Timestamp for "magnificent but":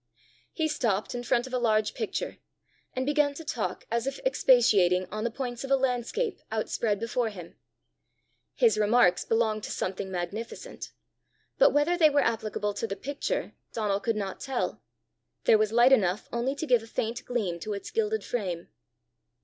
10.09-11.69